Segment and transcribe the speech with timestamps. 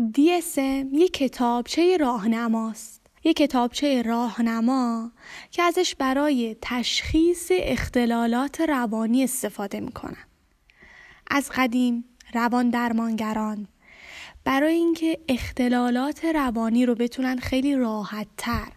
[0.00, 3.00] DSM یک کتابچه راهنماست.
[3.24, 5.12] یک کتابچه راهنما
[5.50, 10.26] که ازش برای تشخیص اختلالات روانی استفاده می‌کنن.
[11.30, 13.68] از قدیم روان درمانگران
[14.44, 18.72] برای اینکه اختلالات روانی رو بتونن خیلی راحت تر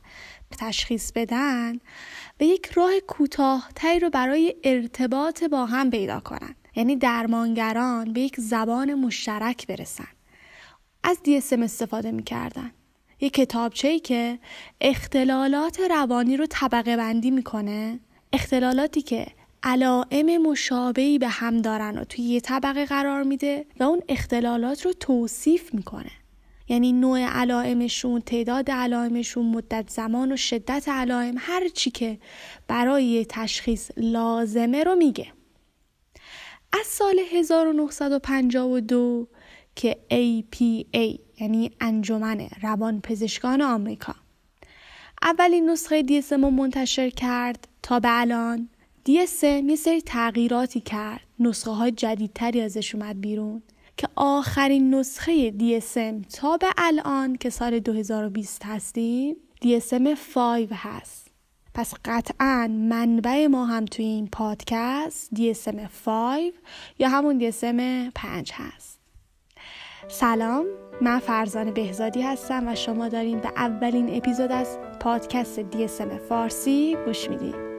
[0.59, 1.79] تشخیص بدن
[2.39, 6.55] و یک راه کوتاهتری رو برای ارتباط با هم پیدا کنن.
[6.75, 10.07] یعنی درمانگران به یک زبان مشترک برسن.
[11.03, 12.71] از DSM استفاده می‌کردن.
[13.21, 14.39] یک کتابچه ای که
[14.81, 17.99] اختلالات روانی رو طبقه بندی می‌کنه
[18.33, 19.27] اختلالاتی که
[19.63, 24.93] علائم مشابهی به هم دارن و توی یه طبقه قرار میده و اون اختلالات رو
[24.93, 26.11] توصیف می‌کنه.
[26.67, 32.19] یعنی نوع علائمشون تعداد علائمشون مدت زمان و شدت علائم هر چی که
[32.67, 35.27] برای تشخیص لازمه رو میگه.
[36.79, 39.27] از سال 1952
[39.75, 44.15] که APA یعنی انجمن روان پزشکان آمریکا.
[45.21, 48.69] اولین نسخه DSM رو منتشر کرد تا به الان.
[49.09, 51.21] DSM یه سری تغییراتی کرد.
[51.39, 53.61] نسخه های جدیدتری ازش اومد بیرون
[53.97, 61.27] که آخرین نسخه DSM تا به الان که سال 2020 هستیم DSM 5 هست.
[61.73, 65.75] پس قطعا منبع ما هم توی این پادکست DSM
[66.05, 66.53] 5
[66.99, 68.92] یا همون DSM 5 هست.
[70.07, 70.65] سلام
[71.01, 77.29] من فرزان بهزادی هستم و شما دارین به اولین اپیزود از پادکست DSM فارسی گوش
[77.29, 77.72] می‌دید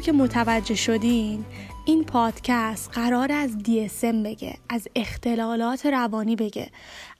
[0.00, 1.44] همونطور که متوجه شدین
[1.84, 6.70] این پادکست قرار از DSM بگه از اختلالات روانی بگه.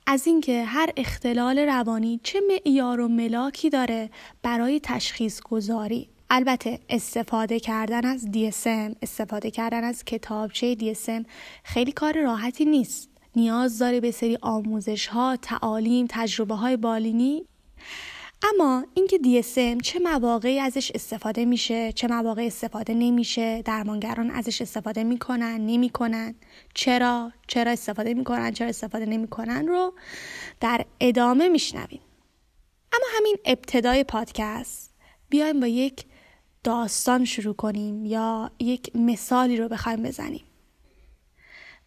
[0.06, 4.10] از اینکه هر اختلال روانی چه معیار و ملاکی داره
[4.42, 11.26] برای تشخیص گذاری البته استفاده کردن از DSM استفاده کردن از کتابچه DSM
[11.64, 13.08] خیلی کار راحتی نیست.
[13.36, 17.44] نیاز داره به سری آموزش ها تعالیم تجربه های بالینی
[18.42, 25.04] اما اینکه DSM چه مواقعی ازش استفاده میشه چه مواقع استفاده نمیشه درمانگران ازش استفاده
[25.04, 26.34] می‌کنن نمی‌کنن
[26.74, 29.94] چرا چرا استفاده می‌کنن چرا استفاده نمی‌کنن رو
[30.60, 32.00] در ادامه میشنویم.
[32.92, 34.94] اما همین ابتدای پادکست
[35.28, 36.04] بیایم با یک
[36.64, 40.44] داستان شروع کنیم یا یک مثالی رو بخوایم بزنیم.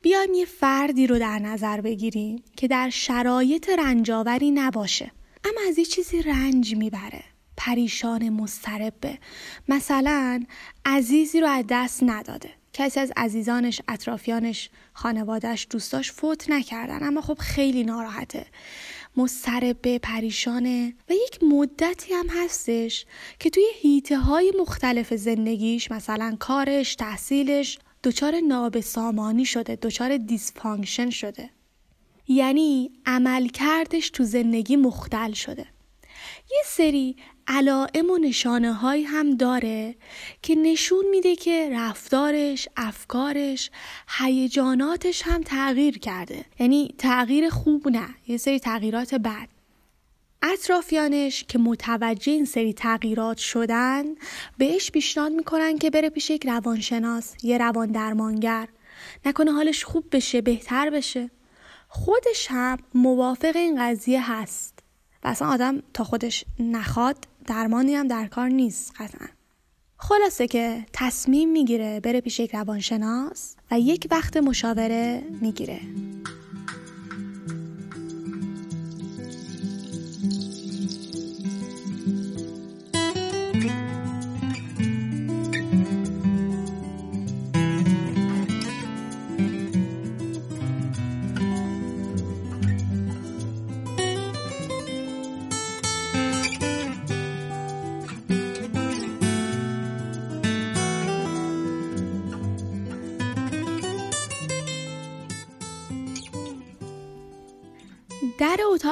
[0.02, 5.12] بیایم یه فردی رو در نظر بگیریم که در شرایط رنجاوری نباشه.
[5.46, 7.24] اما از یه چیزی رنج می‌بره.
[7.58, 9.18] پریشان مضطربه
[9.68, 10.44] مثلا
[10.86, 12.50] عزیزی رو از دست نداده.
[12.74, 17.04] کسی از عزیزانش اطرافیانش خانوادهش دوستاش فوت نکردن.
[17.04, 18.46] اما خب خیلی ناراحته.
[19.18, 20.94] مضطربه پریشانه.
[21.10, 23.06] و یک مدتی هم هستش
[23.40, 31.50] که توی حیطه های مختلف زندگیش مثلا کارش تحصیلش دچار نابسامانی شده دچار dysfunction شده.
[32.28, 35.66] یعنی عملکردش تو زندگی مختل شده.
[36.52, 37.16] یه سری
[37.48, 39.96] علائم و نشانه هایی هم داره
[40.42, 43.72] که نشون میده که رفتارش، افکارش،
[44.18, 46.46] هیجاناتش هم تغییر کرده.
[46.60, 49.48] یعنی تغییر خوب نه یه سری تغییرات بد.
[50.42, 54.04] اطرافیانش که متوجه این سری تغییرات شدن
[54.58, 58.68] بهش پیشنهاد می‌کنن که بره پیش یک روانشناس یه روان درمانگر.
[59.26, 61.30] نکنه حالش خوب بشه بهتر بشه.
[61.96, 64.80] خودش هم موافق این قضیه هست.
[65.24, 67.18] و اصلا آدم تا خودش نخواد
[67.48, 69.28] درمانی هم در کار نیست قطعا.
[69.98, 75.80] خلاصه که تصمیم می‌گیره بره پیش یک روانشناس و یک وقت مشاوره می‌گیره.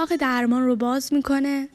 [0.01, 1.69] اتاق درمان رو باز می‌کنه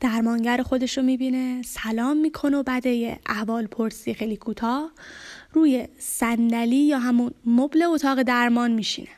[0.00, 4.90] درمانگر خودش رو می‌بینه سلام می‌کنه و بعد یه احوال پرسی خیلی کوتاه
[5.52, 9.08] روی صندلی یا همون مبل اتاق درمان میشینه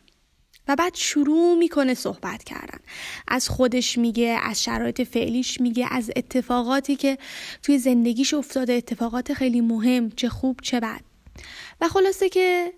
[0.68, 2.78] و بعد شروع می‌کنه صحبت کردن.
[3.28, 7.18] از خودش میگه از شرایط فعلیش میگه از اتفاقاتی که
[7.62, 11.00] توی زندگیش افتاده اتفاقات خیلی مهم چه خوب چه بد.
[11.80, 12.72] و خلاصه که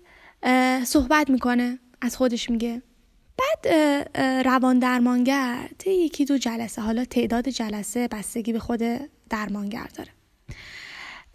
[0.83, 2.81] صحبت می‌کنه از خودش میگه.
[3.41, 3.73] بعد
[4.45, 8.81] روان درمانگر طی یکی دو جلسه حالا تعداد جلسه بستگی به خود
[9.29, 10.09] درمانگر داره.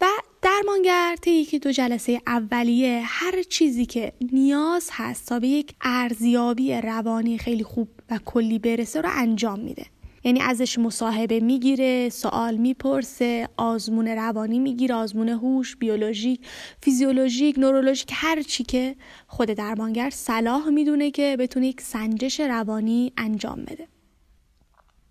[0.01, 0.05] و
[0.41, 6.73] درمانگر طی یکی دو جلسه اولیه هر چیزی که نیاز هست تا به یک ارزیابی
[6.73, 9.85] روانی خیلی خوب و کلی برسه رو انجام میده.
[10.23, 16.47] یعنی ازش مصاحبه می‌گیره سوال می‌پرسه آزمون روانی می‌گیره آزمون هوش بیولوژیک
[16.81, 18.95] فیزیولوژیک نورولوژیک هر چی که
[19.27, 23.87] خود درمانگر صلاح می‌دونه که بتونه یک سنجش روانی انجام بده.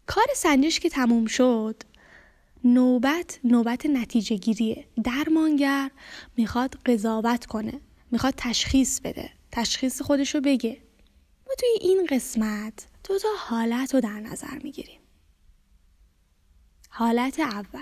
[0.07, 1.83] کار سنجش که تموم شد
[2.65, 5.91] نوبت نوبت نتیجه گیریه درمانگر
[6.37, 7.81] می‌خواد قضاوت کنه
[8.11, 10.79] می‌خواد تشخیص بده تشخیص خودش رو بگه.
[11.47, 15.01] ما توی این قسمت دو تا حالت رو در نظر می‌گیریم.
[16.89, 17.81] حالت اول.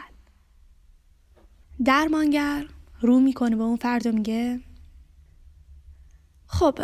[1.85, 2.67] درمانگر
[3.01, 4.61] رو می‌کنه به اون فرد میگه
[6.47, 6.79] خب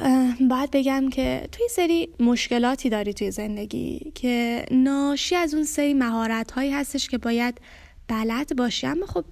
[0.49, 6.53] باید بگم که توی سری مشکلاتی داری توی زندگی که ناشی از اون سری مهارت
[6.53, 7.61] هایی هستش که باید
[8.09, 9.25] بلد باشی اما خب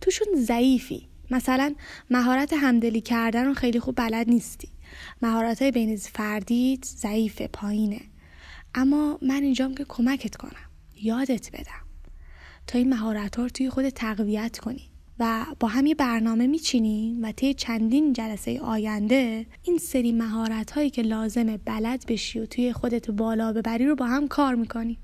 [0.00, 1.08] توشون ضعیفی.
[1.30, 1.74] مثلا
[2.10, 4.68] مهارت همدلی کردن رو خیلی خوب بلد نیستی.
[5.22, 8.00] مهارت های بین فردیت ضعیفه پایینه.
[8.74, 10.70] اما من اینجام که کمکت کنم.
[11.02, 11.86] یادت بدم.
[12.66, 17.24] تا این مهارت ها رو توی خود تقویت کنی و با هم یه برنامه میچینیم
[17.24, 22.72] و طی چندین جلسه آینده این سری مهارت هایی که لازمه بلد بشی و توی
[22.72, 24.98] خودت بالا ببری رو با هم کار می‌کنی.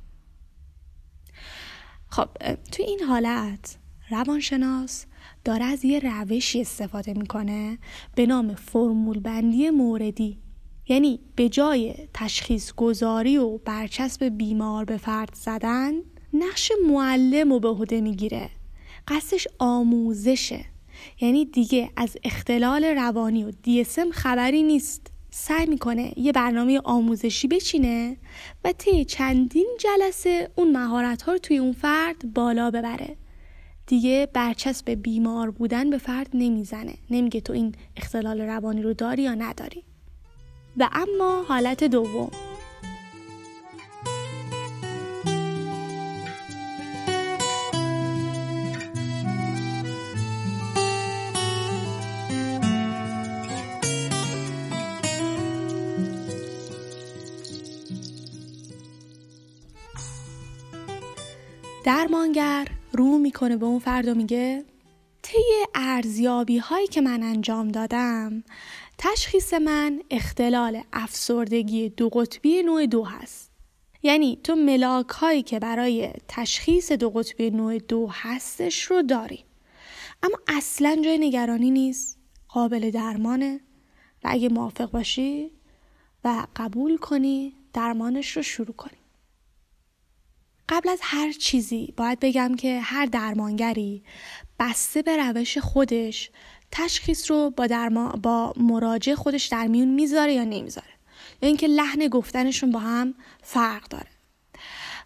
[2.09, 2.29] خب
[2.73, 3.79] توی این حالت
[4.11, 5.07] روانشناس
[5.45, 7.79] داره از یه روشی استفاده می‌کنه
[8.15, 10.39] به نام فرمول بندی موردی.
[10.88, 15.93] یعنی به جای تشخیص گذاری و برچسب بیمار به فرد زدن
[16.33, 18.50] نقش معلم رو به عهده می‌گیره.
[19.09, 20.65] قصدش آموزشه.
[21.21, 25.06] یعنی دیگه از اختلال روانی و دیسم خبری نیست.
[25.31, 28.17] سعی می‌کنه یه برنامه آموزشی بچینه
[28.65, 33.17] و طی چندین جلسه اون مهارت ها رو توی اون فرد بالا ببره.
[33.87, 36.94] دیگه برچسب بیمار بودن به فرد نمی‌زنه.
[37.11, 39.85] نمیگه تو این اختلال روانی رو داری یا نداری.
[40.76, 42.31] و اما حالت دوم.
[61.84, 64.64] درمانگر رو می‌کنه به اون فرد و میگه
[65.23, 65.43] طی
[65.75, 68.44] ارزیابی هایی که من انجام دادم
[68.99, 73.51] تشخیص من اختلال افسردگی دو قطبی نوع دو هست.
[74.03, 79.45] یعنی تو ملاک هایی که برای تشخیص دو قطبی نوع دو هستش رو داری.
[80.23, 83.61] اما اصلا جای نگرانی نیست قابل درمانه.
[84.25, 85.50] و اگه موافق باشی
[86.25, 88.99] و قبول کنی درمانش رو شروع کنی.
[90.69, 94.03] قبل از هر چیزی باید بگم که هر درمانگری
[94.59, 96.31] بسته به روش خودش
[96.70, 98.08] تشخیص رو با, درما...
[98.08, 100.88] با مراجع خودش در میون می‌ذاره یا نمی‌ذاره؟
[101.42, 104.06] یا اینکه لحن گفتنشون با هم فرق داره.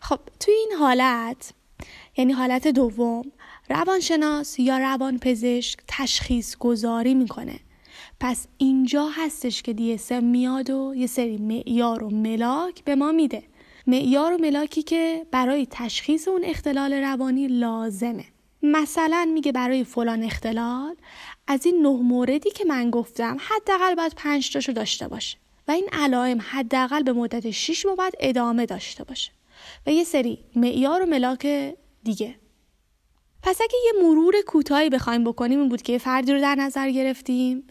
[0.00, 1.52] خب توی این حالت
[2.16, 3.32] یعنی حالت دوم
[3.68, 7.60] روانشناس یا روانپزشک تشخیص گذاری می‌کنه.
[8.20, 13.42] پس اینجا هستش که دیسم میاد و یه سری معیار و ملاک به ما میده.
[13.86, 18.24] معیار و ملاکی که برای تشخیص اون اختلال روانی لازمه.
[18.62, 20.96] مثلا میگه برای فلان اختلال
[21.50, 25.38] از این نه موردی که من گفتم حداقل باید پنج تاشو داشته باشه.
[25.69, 29.33] و این علائم حداقل به مدت 6 ماه باید ادامه داشته باشه.
[29.87, 32.35] و یه سری معیار و ملاک دیگه.
[33.42, 36.90] پس اگه یه مرور کوتاهی بخوایم بکنیم این بود که یه فردی رو در نظر
[36.90, 37.64] گرفتیم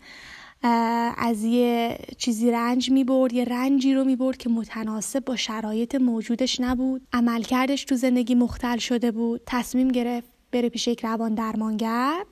[1.18, 5.96] از یه چیزی رنج می برد یه رنجی رو می برد که متناسب با شرایط
[5.96, 7.02] موجودش نبود.
[7.14, 9.42] عملکردش تو زندگی مختل شده بود.
[9.46, 12.26] تصمیم گرفت بره پیش یک روان درمانگر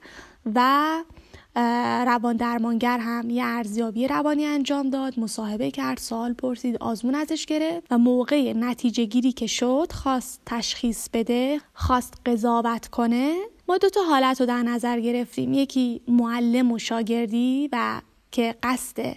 [0.55, 1.03] و
[2.05, 7.87] روان درمانگر هم یه ارزیابی روانی انجام داد مصاحبه کرد سوال پرسید آزمون ازش گرفت
[7.91, 13.35] و موقع نتیجه گیری که شد خواست تشخیص بده خواست قضاوت کنه.
[13.69, 15.53] ما دو تا حالت رو در نظر گرفتیم.
[15.53, 19.15] یکی معلم و شاگردی و که قصد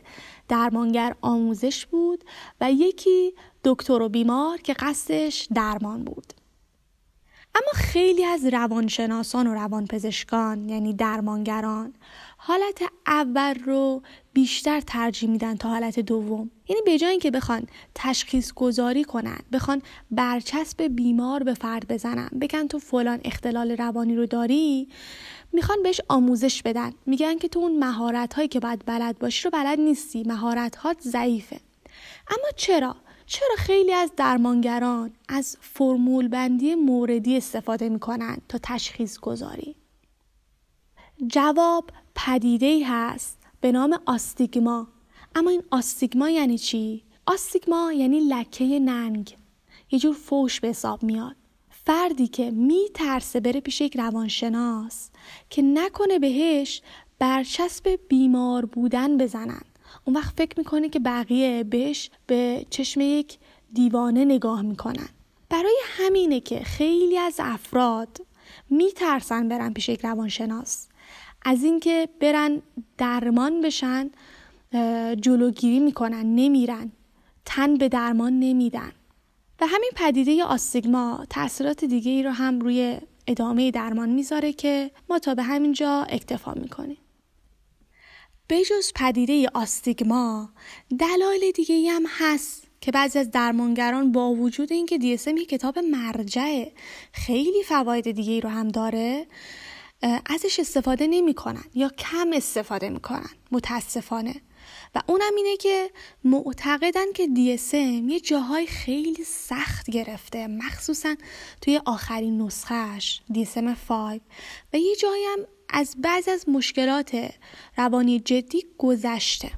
[0.48, 2.24] درمانگر آموزش بود
[2.60, 3.32] و یکی
[3.64, 6.32] دکتر و بیمار که قصدش درمان بود.
[7.54, 11.94] اما خیلی از روانشناسان و روانپزشکان یعنی درمانگران
[12.42, 16.50] حالت اول رو بیشتر ترجیح میدن تا حالت دوم.
[16.68, 22.66] یعنی به جای اینکه بخوان تشخیص گذاری کنن بخوان برچسب بیمار به فرد بزنن بگن
[22.66, 24.88] تو فلان اختلال روانی رو داری
[25.52, 26.92] می‌خوان بهش آموزش بدن.
[27.06, 31.00] میگن که تو اون مهارت هایی که باید بلد باشی رو بلد نیستی مهارت هات
[31.00, 31.60] ضعیفه.
[32.28, 39.76] اما چرا؟ چرا خیلی از درمانگران از فرمول بندی موردی استفاده می‌کنن تا تشخیص گذاری
[41.26, 41.90] جواب
[42.26, 44.88] پدیده ای هست به نام آستیگما.
[45.34, 49.36] اما این آستیگما یعنی چی؟ آستیگما یعنی لکه ننگ.
[49.90, 51.36] یه جور فوش به حساب میاد.
[51.70, 55.10] فردی که میترسه بره پیش یک روانشناس
[55.50, 56.82] که نکنه بهش
[57.18, 59.62] برچسب بیمار بودن بزنن.
[60.04, 63.38] اون وقت فکر می‌کنه که بقیه بهش به چشم یک
[63.72, 65.08] دیوانه نگاه می‌کنن.
[65.48, 68.18] برای همینه که خیلی از افراد
[68.70, 70.86] میترسن برن پیش یک روانشناس.
[71.42, 72.62] از اینکه برن
[72.98, 74.10] درمان بشن
[75.20, 76.92] جلوگیری می‌کنن نمیرن.
[77.44, 78.92] تن به درمان نمیدن.
[79.60, 85.18] و همین پدیده آستیگما تاثیرات دیگه ای رو هم روی ادامه درمان می‌ذاره که ما
[85.18, 86.98] تا به همینجا اکتفا می‌کنیم.
[88.48, 90.50] بجز پدیده آستیگما
[90.98, 96.72] دلایل دیگه هم هست که بعضی از درمانگران با وجود اینکه DSM یک کتاب مرجعه
[97.12, 99.26] خیلی فواید دیگه ای رو هم داره.
[100.26, 104.34] ازش استفاده نمی‌کنن یا کم استفاده می‌کنن متاسفانه.
[104.94, 105.90] و اونم اینه که
[106.24, 111.16] معتقدن که DSM یه جاهای خیلی سخت گرفته مخصوصا
[111.60, 114.20] توی آخرین نسخهش DSM 5
[114.72, 115.38] و یه جایی هم
[115.68, 117.30] از بعض از مشکلات
[117.76, 119.50] روانی جدی گذشته.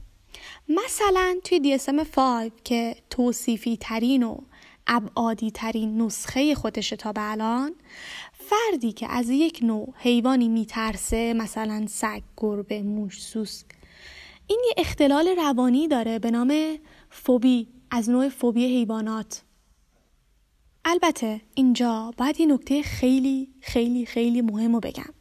[0.68, 4.38] مثلا توی DSM 5 که توصیفی ترین و
[4.86, 7.74] ابعادی ترین نسخه خودشه تا به الان
[8.48, 13.66] فردی که از یک نوع حیوانی میترسه مثلا سگ، گربه، موش، سوسک.
[14.46, 16.78] این یه اختلال روانی داره به نام
[17.10, 19.42] فوبی از نوع فوبی حیوانات.
[20.84, 25.14] البته اینجا باید یه نکته خیلی خیلی خیلی مهم رو بگم.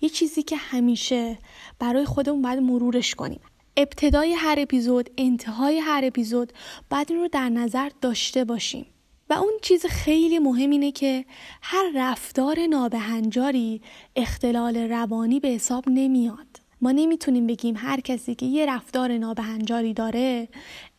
[0.00, 1.38] یه چیزی که همیشه
[1.78, 3.40] برای خودمون باید مرورش کنیم.
[3.76, 6.52] ابتدای هر اپیزود انتهای هر اپیزود
[6.90, 8.86] باید این رو در نظر داشته باشیم.
[9.30, 11.24] و اون چیز خیلی مهم اینه که
[11.62, 13.82] هر رفتار نابهنجاری
[14.16, 16.46] اختلال روانی به حساب نمیاد.
[16.80, 20.48] ما نمی‌تونیم بگیم هر کسی که یه رفتار نابهنجاری داره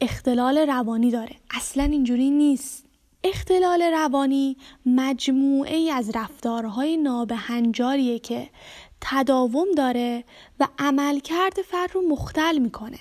[0.01, 1.35] اختلال روانی داره.
[1.51, 2.85] اصلا اینجوری نیست.
[3.23, 8.49] اختلال روانی مجموعه ای از رفتارهای نابهنجاریه که
[9.01, 10.23] تداوم داره
[10.59, 12.99] و عملکرد فرد رو مختل می‌کنه.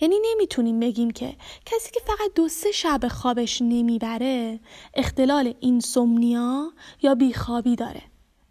[0.00, 1.36] یعنی نمی‌تونیم بگیم که
[1.66, 4.60] کسی که فقط دو سه شب خوابش نمی‌بره
[4.94, 6.72] اختلال اینسومنیا
[7.02, 8.02] یا بیخوابی داره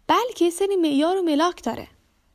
[0.06, 1.88] بلکه سری معیار و ملاک داره.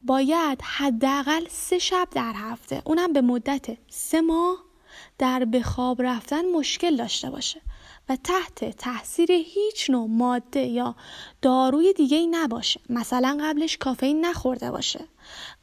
[0.03, 4.57] باید حداقل سه شب در هفته اونم به مدت سه ماه
[5.17, 7.61] در به خواب رفتن مشکل داشته باشه.
[8.15, 10.95] تحت تاثیر هیچ نوع ماده یا
[11.41, 12.79] داروی دیگه ای نباشه.
[12.89, 15.05] مثلا قبلش کافئین نخورده باشه.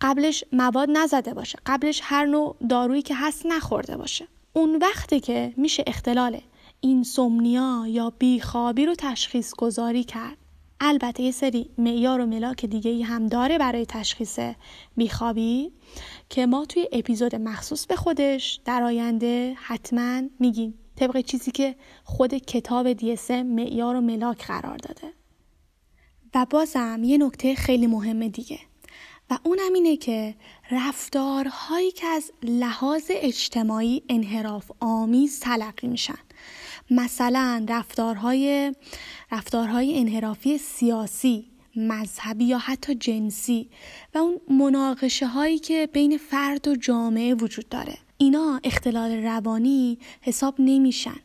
[0.00, 1.58] قبلش مواد نزده باشه.
[1.66, 4.28] قبلش هر نوع دارویی که هست نخورده باشه.
[4.52, 6.40] اون وقتی که میشه اختلال
[6.80, 10.36] اینسومنیا یا بیخوابی رو تشخیص گذاری کرد.
[10.80, 14.38] البته یه سری معیار و ملاک دیگه ای هم داره برای تشخیص
[14.96, 15.72] بیخوابی
[16.28, 20.74] که ما توی اپیزود مخصوص به خودش در آینده حتما میگیم.
[20.98, 21.74] طبق چیزی که
[22.04, 25.12] خود کتاب دیسه معیار و ملاک قرار داده.
[26.34, 28.58] و بازم یه نکته خیلی مهم دیگه.
[29.30, 30.34] و اونم اینه که
[30.70, 36.18] رفتارهایی که از لحاظ اجتماعی انحراف آمیز تلقی میشن.
[36.90, 38.74] مثلا رفتارهای
[39.32, 43.70] رفتارهای انحرافی سیاسی مذهبی یا حتی جنسی
[44.14, 47.98] و اون مناقشه هایی که بین فرد و جامعه وجود داره.
[48.20, 51.20] اینا اختلال روانی حساب نمیشن.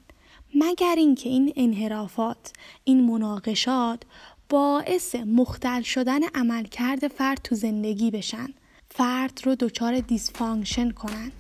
[0.56, 4.04] مگر اینکه این انحرافات این مناقشات
[4.50, 8.48] باعث مختل شدن عملکرد فرد تو زندگی بشن.
[8.90, 11.32] فرد رو دچار dysfunction کنن.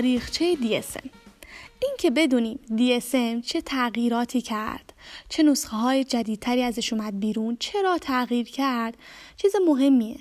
[0.00, 1.08] تاریخچه DSM
[1.82, 4.92] این که بدونیم DSM چه تغییراتی کرد
[5.28, 8.96] چه نسخه های جدیدتری ازش اومد بیرون چرا تغییر کرد
[9.36, 10.16] چیز مهمیه.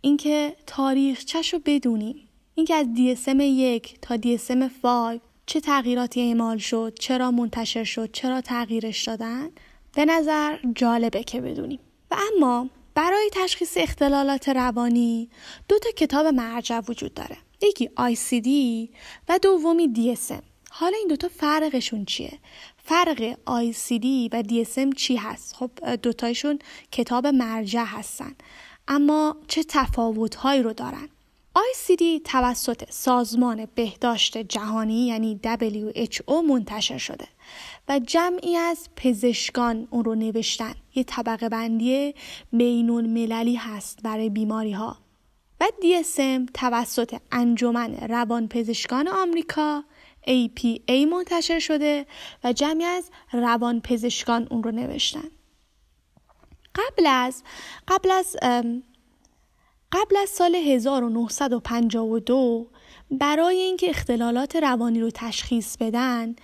[0.00, 2.28] اینکه تاریخچش رو بدونیم.
[2.54, 8.40] اینکه از DSM یک تا DSM 5 چه تغییراتی اعمال شد چرا منتشر شد چرا
[8.40, 9.48] تغییرش دادن
[9.94, 11.80] به نظر جالبه که بدونیم.
[12.10, 15.28] و اما برای تشخیص اختلالات روانی
[15.68, 17.36] دو تا کتاب مرجع وجود داره.
[17.62, 18.48] یکی ICD
[19.28, 22.38] و دومی DSM حالا این دوتا فرقشون چیه؟
[22.84, 26.58] فرق ICD و DSM چی هست؟ خب دوتایشون
[26.92, 28.34] کتاب مرجع هستن
[28.88, 31.08] اما چه تفاوتهایی رو دارن؟
[31.56, 37.26] ICD توسط سازمان بهداشت جهانی یعنی WHO منتشر شده
[37.88, 42.14] و جمعی از پزشکان اون رو نوشتن یه طبقه بندی
[42.52, 45.01] بینون مللی هست برای بیماری ها
[45.62, 49.84] و DSM توسط انجمن روان پزشکان آمریکا
[50.26, 52.06] APA منتشر شده
[52.44, 55.28] و جمعی از روان پزشکان اون رو نوشتن
[56.74, 57.42] قبل از
[57.88, 58.36] قبل از
[59.92, 62.66] قبل از سال 1952
[63.10, 66.36] برای اینکه اختلالات روانی رو تشخیص بدن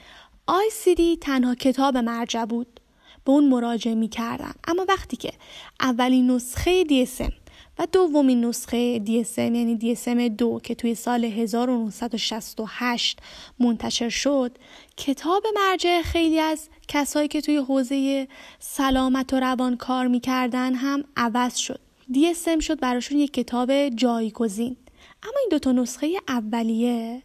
[0.50, 2.80] ICD تنها کتاب مرجع بود
[3.24, 4.52] به اون مراجعه می کردن.
[4.68, 5.32] اما وقتی که
[5.80, 7.32] اولین نسخه DSM
[7.78, 13.18] و دومین نسخه DSM یعنی DSM 2 که توی سال 1968
[13.58, 14.58] منتشر شد.
[14.96, 21.56] کتاب مرجع خیلی از کسایی که توی حوزه سلامت و روان کار می‌کردن هم عوض
[21.56, 21.80] شد.
[22.12, 24.76] DSM شد براشون یک کتاب جایگزین.
[25.22, 27.22] اما این دوتا نسخه اولیه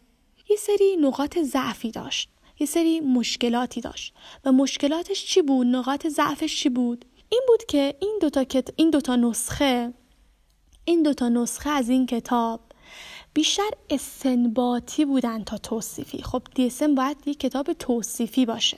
[0.49, 2.29] یه سری نقاط ضعفی داشت.
[2.59, 4.13] یه سری مشکلاتی داشت.
[4.45, 8.69] و مشکلاتش چی بود؟ نقاط ضعفش چی بود؟ این بود که این دوتا, کت...
[8.75, 9.93] این دوتا نسخه
[10.85, 12.59] این دوتا نسخه از این کتاب
[13.33, 16.21] بیشتر استنباطی بودن تا توصیفی.
[16.21, 18.77] خب دیسم باید یک کتاب توصیفی باشه.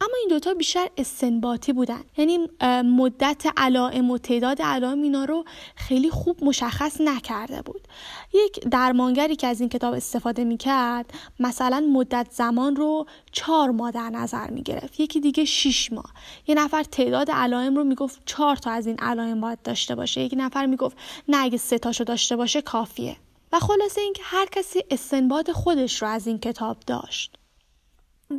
[0.00, 2.04] اما این دوتا بیشتر استنباطی بودن.
[2.16, 2.38] یعنی
[2.84, 5.44] مدت علائم و تعداد علائم اینا رو
[5.76, 7.88] خیلی خوب مشخص نکرده بود.
[8.34, 14.10] یک درمانگری که از این کتاب استفاده می‌کرد مثلا مدت زمان رو چهار ماه در
[14.10, 15.00] نظر می‌گرفت.
[15.00, 16.12] یکی دیگه شیش ماه.
[16.46, 20.20] یه نفر تعداد علائم رو می‌گفت چهار تا از این علائم باید داشته باشه.
[20.20, 20.96] یک نفر می‌گفت
[21.28, 23.16] نه اگه سه تاشو داشته باشه کافیه.
[23.52, 27.38] و خلاصه اینکه هر کسی استنباط خودش رو از این کتاب داشت.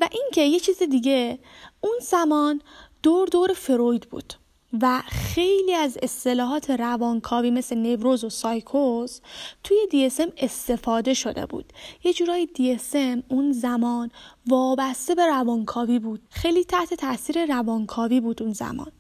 [0.02, 1.40] و اینکه یه چیز دیگه
[1.82, 2.62] اون زمان
[3.04, 4.34] دور دور فروید بود
[4.82, 9.22] و خیلی از اصطلاحات روانکاوی مثل نوروز و سایکوز
[9.64, 11.74] توی DSM استفاده شده بود.
[12.04, 14.12] یه جورایی DSM اون زمان
[14.48, 16.22] وابسته به روانکاوی بود.
[16.30, 18.92] خیلی تحت تاثیر روانکاوی بود اون زمان.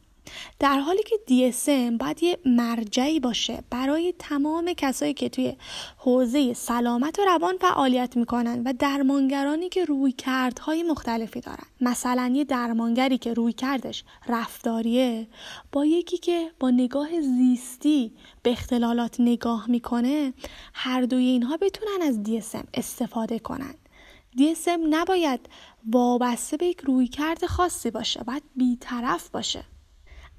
[0.60, 5.56] در حالی که DSM باید یه مرجعی باشه برای تمام کسایی که توی
[5.98, 11.66] حوزه سلامت و روان فعالیت می‌کنن و درمانگرانی که روی کردهای مختلفی دارن.
[11.82, 15.28] مثلا یه درمانگری که روی کردش رفتاریه
[15.72, 18.12] با یکی که با نگاه زیستی
[18.44, 20.34] به اختلالات نگاه می‌کنه
[20.74, 23.76] هر دوی اینها بتونن از DSM استفاده کنن.
[24.38, 25.50] DSM نباید
[25.92, 29.64] وابسته به یک رویکرد خاصی باشه باید بیطرف باشه.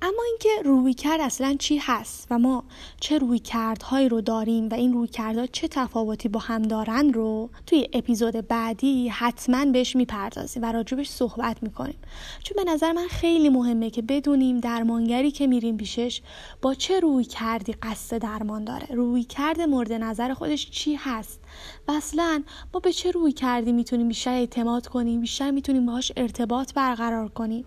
[0.02, 2.64] اما اینکه رویکرد اصلا چی هست و ما
[3.00, 8.48] چه رویکردهایی رو داریم و این رویکردها چه تفاوتی با هم دارن رو توی اپیزود
[8.48, 11.98] بعدی حتما بهش می‌پردازیم و راجبش صحبت می‌کنیم.
[12.42, 16.22] چون به نظر من خیلی مهمه که بدونیم درمانگری که میریم پیشش
[16.62, 18.86] با چه روی کردی قصد درمان داره.
[18.90, 21.40] روی کرد مورد نظر خودش چی هست؟
[21.88, 22.42] و اصلا
[22.74, 27.64] ما به چه روی کردی می‌تونیم بیشتر اعتماد کنیم بیشتر می‌تونیم باهاش ارتباط برقرار کنیم؟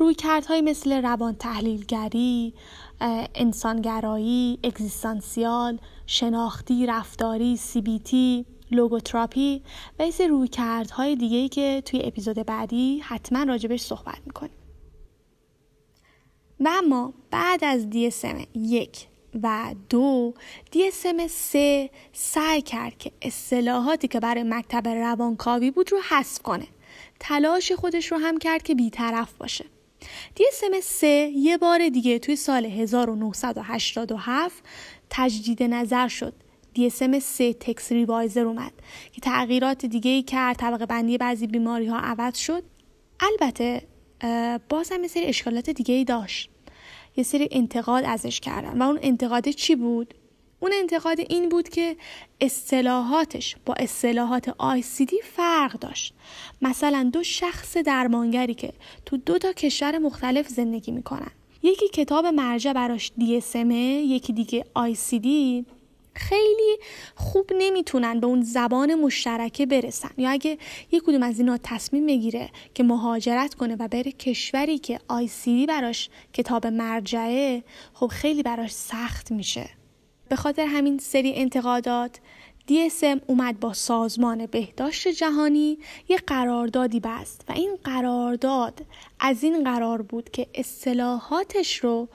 [0.00, 2.54] روی کردهای مثل روان تحلیلگری،
[3.34, 7.58] انسانگرایی، اگزیستانسیال، شناختی، رفتاری،
[8.04, 9.62] تی، لوگوتراپی
[9.98, 14.56] و این روی کردهای دیگه ای که توی اپیزود بعدی حتما راجبش صحبت می‌کنیم.
[16.60, 19.06] و اما بعد از DSM یک
[19.42, 20.34] و دو
[20.72, 26.66] DSM سه سعی کرد که اصطلاحاتی که برای مکتب روانکاوی بود رو حذف کنه
[27.20, 29.64] تلاش خودش رو هم کرد که بیطرف باشه
[30.36, 34.64] DSM 3 یه بار دیگه توی سال 1987
[35.10, 36.34] تجدید نظر شد.
[36.78, 38.72] DSM 3 تکس ریوایزر اومد
[39.12, 42.62] که تغییرات دیگه ای کرد طبقه بندی بعضی بیماری ها عوض شد.
[43.20, 43.82] البته
[44.68, 46.50] باز هم یه سری اشکالات دیگه ای داشت.
[47.16, 48.82] یه سری انتقاد ازش کردن.
[48.82, 50.14] و اون انتقاد چی بود؟
[50.60, 51.96] اون انتقاد این بود که
[52.40, 56.14] اصطلاحاتش با اصطلاحات آیسیدی فرق داشت.
[56.62, 58.72] مثلا دو شخص درمانگری که
[59.06, 61.30] تو دو تا کشور مختلف زندگی می‌کنن.
[61.62, 65.66] یکی کتاب مرجع براش DSM یکی دیگه آیسیدی
[66.14, 66.76] خیلی
[67.14, 70.10] خوب نمی‌تونن به اون زبان مشترکه برسن.
[70.16, 70.58] یا اگه
[70.92, 76.08] یک کدوم از اینا تصمیم بگیره که مهاجرت کنه و بره کشوری که آیسیدی براش
[76.32, 79.79] کتاب مرجعه خب خیلی براش سخت میشه.
[80.30, 82.20] به خاطر همین سری انتقادات
[82.68, 88.84] DSM اومد با سازمان بهداشت جهانی یه قراردادی بست و این قرارداد
[89.20, 92.08] از این قرار بود که اصطلاحاتش رو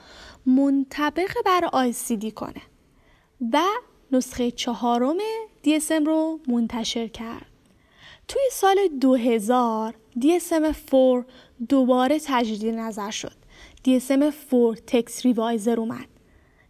[0.45, 2.61] منطبق بر آیسیدی کنه
[3.53, 3.61] و
[4.11, 5.17] نسخه چهارم
[5.63, 7.45] DSM رو منتشر کرد.
[8.27, 11.25] توی سال 2000 DSM-4
[11.69, 13.35] دوباره تجدید نظر شد.
[13.87, 16.14] DSM-4 تکس ریوایزر اومد.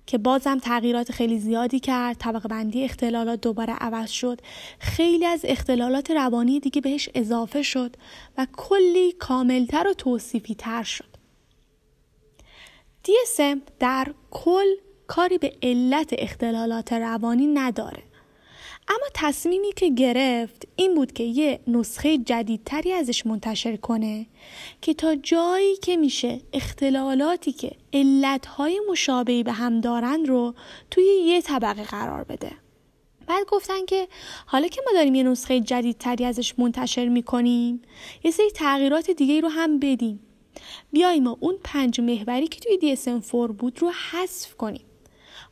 [0.06, 2.18] که بازم تغییرات خیلی زیادی کرد.
[2.18, 4.42] طبقه بندی اختلالات دوباره عوض شد.
[4.80, 7.96] خیلی از اختلالات روانی دیگه بهش اضافه شد
[8.38, 11.16] و کلی کاملتر و توصیفی تر شد
[13.06, 14.68] DSM در کل
[15.08, 18.04] کاری به علت اختلالات روانی نداره.
[18.88, 24.26] اما تصمیمی که گرفت این بود که یه نسخه جدیدتری ازش منتشر کنه
[24.82, 30.54] که تا جایی که میشه اختلالاتی که علتهای مشابهی به هم دارن رو
[30.92, 32.52] توی یه طبقه قرار بده.
[33.28, 34.08] بعد گفتن که
[34.46, 37.82] حالا که ما داریم یه نسخه جدیدتری ازش منتشر می‌کنیم
[38.24, 40.20] یه سری تغییرات دیگه رو هم بدیم.
[40.92, 44.86] بیاییم ما اون پنج محوری که توی DSM-4 بود رو حذف کنیم.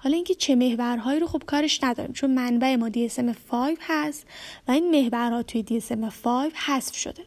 [0.03, 4.27] حالا اینکه چه محورهایی رو خب کارش نداریم چون منبع ما DSM-5 هست
[4.67, 7.23] و این محورها توی DSM-5 حذف شده.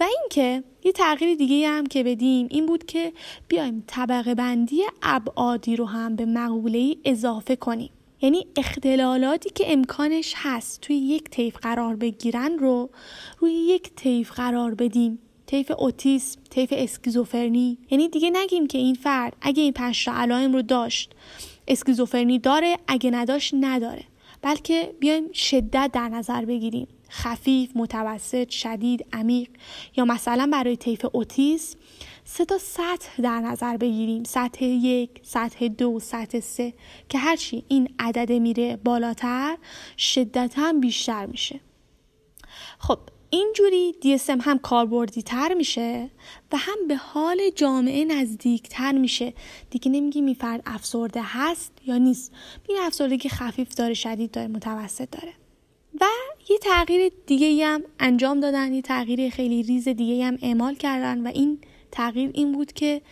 [0.00, 3.12] و اینکه یه تغییر دیگه هم که بدیم این بود که
[3.48, 7.90] بیایم طبقه بندی ابعادی رو هم به مقوله اضافه کنیم.
[8.20, 12.90] یعنی اختلالاتی که امکانش هست توی یک طیف قرار بگیرن رو
[13.38, 15.18] روی یک طیف قرار بدیم.
[15.46, 17.78] طیف اوتیسم، طیف اسکیزوفرنی.
[17.90, 21.14] یعنی دیگه نگیم که این فرد اگه این پنج علائم رو داشت
[21.68, 24.04] اسکیزوفرنی داره اگه نداشت نداره.
[24.42, 26.88] بلکه بیایم شدت در نظر بگیریم.
[27.10, 29.48] خفیف، متوسط، شدید، عمیق.
[29.96, 31.78] یا مثلا برای طیف اوتیسم
[32.24, 34.24] سه تا سطح در نظر بگیریم.
[34.24, 36.74] سطح یک، سطح دو، سطح سه.
[37.08, 39.56] که هرچی این عدد میره بالاتر
[39.96, 41.60] شدت هم بیشتر میشه.
[42.78, 42.98] خب
[43.34, 46.10] اینجوری DSM هم کاربردی تر میشه
[46.52, 49.32] و هم به حال جامعه نزدیک تر میشه.
[49.70, 52.32] دیگه نمیگی می فرد افسرده هست یا نیست.
[52.68, 55.32] این افسردگی خفیف داره شدید داره متوسط داره.
[56.00, 56.04] و
[56.48, 61.30] یه تغییر دیگه هم انجام دادن یه تغییر خیلی ریز دیگه هم اعمال کردن و
[61.34, 61.58] این
[61.90, 63.02] تغییر این بود که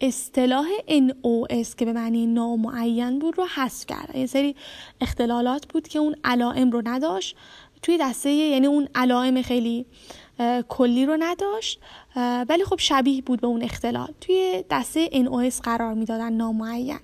[0.00, 4.56] اصطلاح NOS که به معنی نامعین بود رو حذف کرد یه سری
[5.00, 7.36] اختلالات بود که اون علائم رو نداشت
[7.82, 9.86] توی دسته یعنی اون علائم خیلی
[10.68, 11.80] کلی رو نداشت.
[12.48, 14.14] ولی خب شبیه بود به اون اختلال.
[14.20, 16.98] توی دسته NOS قرار می‌دادن نامعین.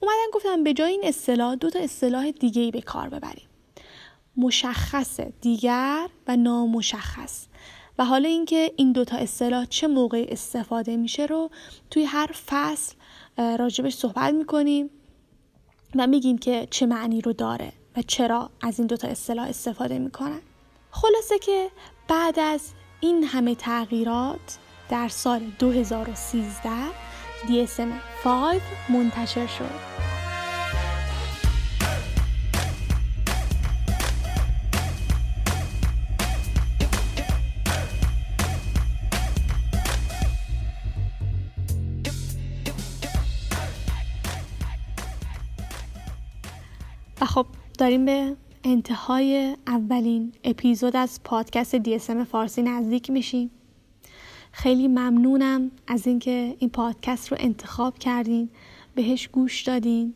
[0.00, 3.48] اومدن گفتن به جای این اصطلاح دو تا اصطلاح دیگه ای به کار ببریم.
[4.36, 7.46] مشخص دیگر و نامشخص.
[7.98, 11.50] و حالا اینکه این دوتا اصطلاح چه موقع استفاده میشه رو
[11.90, 12.94] توی هر فصل
[13.38, 14.90] راجبش صحبت می‌کنیم
[15.94, 17.72] و میگیم که چه معنی رو داره.
[17.96, 20.40] و چرا از این دوتا اصطلاح استفاده می‌کنن؟
[20.90, 21.70] خلاصه که
[22.08, 22.60] بعد از
[23.00, 26.70] این همه تغییرات در سال 2013
[27.46, 27.88] DSM
[28.24, 30.05] 5 منتشر شد.
[47.76, 53.50] داریم به انتهای اولین اپیزود از پادکست DSM فارسی نزدیک میشیم.
[54.52, 58.48] خیلی ممنونم از اینکه این پادکست رو انتخاب کردین
[58.94, 60.14] بهش گوش دادین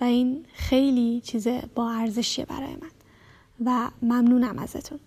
[0.00, 2.90] و این خیلی چیز با ارزشیه برای من
[3.64, 4.98] و ممنونم ازتون.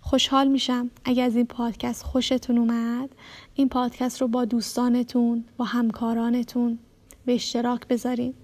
[0.00, 3.10] خوشحال میشم اگر از این پادکست خوشتون اومد
[3.54, 6.78] این پادکست رو با دوستانتون با همکارانتون
[7.26, 8.34] به اشتراک بذارین.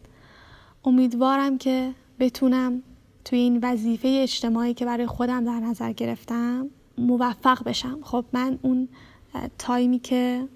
[0.84, 2.82] امیدوارم که بتونم
[3.24, 7.98] توی این وظیفه اجتماعی که برای خودم در نظر گرفتم موفق بشم.
[8.02, 8.88] خب من اون
[9.58, 10.48] تایمی که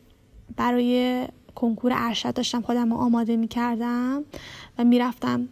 [0.56, 4.24] برای کنکور ارشد داشتم خودم رو آماده می کردم
[4.78, 5.48] و می‌رفتم.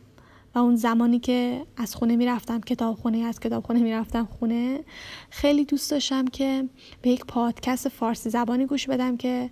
[0.55, 4.81] و اون زمانی که از خونه می‌رفتم کتاب خونه از کتاب خونه می‌رفتم خونه
[5.31, 6.69] خیلی دوست داشتم که
[7.03, 9.51] به یک پادکست فارسی زبانی گوش بدم که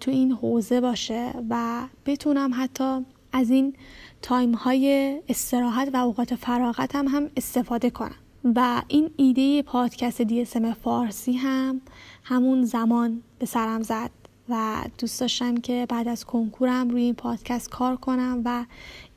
[0.00, 3.74] تو این حوزه باشه و بتونم حتی از این
[4.22, 8.16] تایم های استراحت و اوقات فراغت هم, هم استفاده کنم.
[8.44, 11.80] و این ایده پادکست DSM فارسی هم
[12.24, 14.10] همون زمان به سرم زد
[14.48, 18.64] و دوست داشتم که بعد از کنکورم روی این پادکست کار کنم و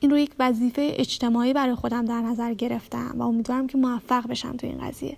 [0.00, 4.56] این رو یک وظیفه اجتماعی برای خودم در نظر گرفتم و امیدوارم که موفق بشم
[4.56, 5.16] تو این قضیه.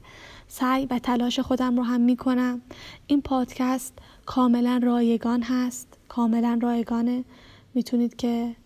[0.49, 2.61] سعی و تلاش خودم رو هم می‌کنم.
[3.07, 5.99] این پادکست کاملا رایگان هست.
[6.09, 7.25] کاملا رایگانه.
[7.75, 8.57] می‌تونید که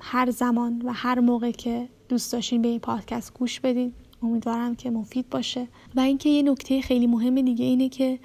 [0.00, 3.92] هر زمان و هر موقع که دوست داشتین به این پادکست گوش بدین.
[4.22, 5.68] امیدوارم که مفید باشه.
[5.94, 8.18] و اینکه یه نکته خیلی مهم دیگه اینه که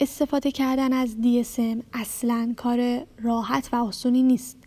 [0.00, 4.57] استفاده کردن از DSM اصلا کار راحت و آسونی نیست.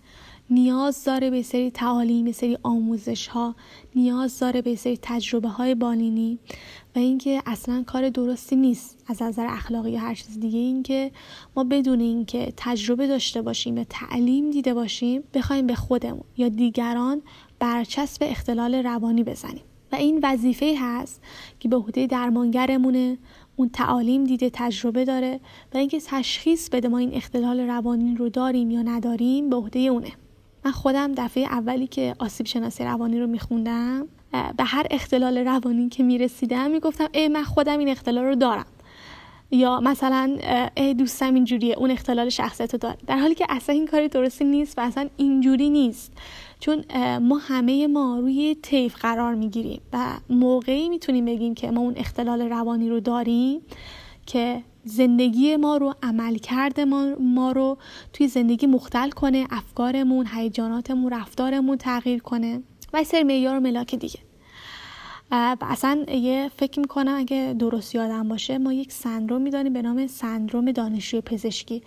[0.52, 3.56] نیاز داره به سری تعالیم به سری آموزش ها
[3.96, 6.40] نیاز داره به سری تجربه های بالینی
[6.96, 10.60] و اینکه اصلا کار درستی نیست از نظر اخلاقی یا هر چیز دیگه.
[10.60, 11.12] اینکه
[11.56, 17.22] ما بدون اینکه تجربه داشته باشیم یا تعلیم دیده باشیم بخوایم به خودمون یا دیگران
[17.60, 19.64] برچسب اختلال روانی بزنیم.
[19.92, 21.22] و این وظیفه هست
[21.60, 23.18] که به عهده درمانگرمونه
[23.56, 25.40] اون تعالیم دیده تجربه داره
[25.74, 30.12] و اینکه تشخیص بده ما این اختلال روانی رو داریم یا نداریم به عهده اونه.
[30.66, 36.04] من خودم دفعه اولی که آسیب شناسی روانی رو میخوندم به هر اختلال روانی که
[36.04, 38.66] می‌رسیدم می‌گفتم ای من خودم این اختلال رو دارم.
[39.52, 40.38] یا مثلا
[40.78, 44.46] ای دوستم اینجوریه اون اختلال شخصیت رو داره در حالی که اصلا این کاری درستی
[44.46, 46.12] نیست و اصلا اینجوری نیست.
[46.60, 46.84] چون
[47.18, 52.42] ما همه ما روی طیف قرار می‌گیریم و موقعی می‌تونیم بگیم که ما اون اختلال
[52.42, 53.62] روانی رو داریم
[54.26, 57.78] که زندگی ما رو عمل کرده ما, رو
[58.14, 62.62] توی زندگی مختل کنه افکارمون هیجاناتمون رفتارمون تغییر کنه.
[62.94, 64.20] و سر معیار و ملاک دیگه.
[65.32, 70.08] و اصلا یه فکر می‌کنم اگه درست یادم باشه ما یک سندروم می‌دانیم به نام
[70.08, 71.84] سندروم دانشجوی پزشکی.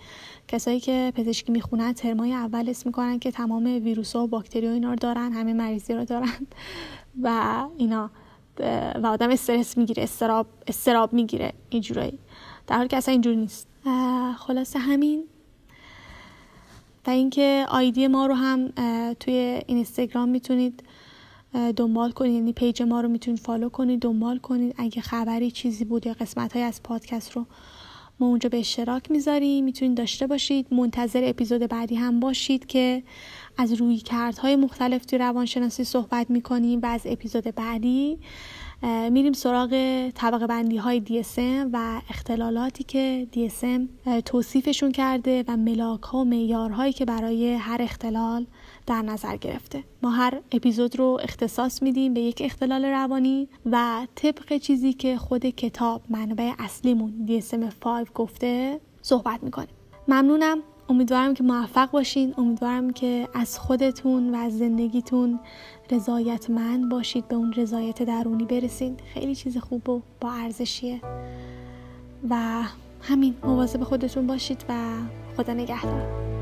[0.47, 4.89] کسایی که پزشکی می‌خونن ترمای اول اسم می‌کنن که تمام ویروس و باکتری و اینا
[4.89, 6.47] رو دارن همه مریضی رو دارن.
[7.21, 8.09] و اینا
[9.03, 12.19] و آدم استرس می‌گیره استراب استراب می‌گیره اینجورایی
[12.67, 13.67] در حالی که اصلا اینجور نیست.
[14.37, 15.23] خلاصه همین
[17.07, 18.69] و اینکه آیدی ما رو هم
[19.19, 20.83] توی اینستاگرام می‌تونید
[21.75, 22.33] دنبال کنید.
[22.33, 24.75] یعنی page ما رو می‌تونید follow کنید دنبال کنید.
[24.77, 27.45] اگه خبری چیزی بود یا قسمت های از پادکست رو
[28.19, 30.73] ما اونجا به اشتراک می‌ذاریم می‌تونید داشته باشید.
[30.73, 33.03] منتظر اپیزود بعدی هم باشید که
[33.57, 38.17] از رویکردهای مختلف توی روانشناسی صحبت می‌کنیم و از اپیزود بعدی
[38.83, 39.69] میریم سراغ
[40.15, 46.93] طبقه بندی های DSM و اختلالاتی که DSM توصیفشون کرده و ملاک ها و معیارهایی
[46.93, 48.45] که برای هر اختلال
[48.87, 49.83] در نظر گرفته.
[50.03, 55.45] ما هر اپیزود رو اختصاص میدیم به یک اختلال روانی و طبق چیزی که خود
[55.45, 59.75] کتاب منبع اصلیمون DSM-5 گفته صحبت می‌کنیم.
[60.07, 60.57] ممنونم.
[60.89, 62.33] امیدوارم که موفق باشین.
[62.37, 65.39] امیدوارم که از خودتون و از زندگیتون
[65.91, 71.01] رضایتمند باشید به اون رضایت درونی برسید خیلی چیز خوب و با ارزشیه.
[72.29, 72.63] و
[73.01, 74.73] همین مواظب خودتون باشید و
[75.37, 76.34] خدا نگهدار.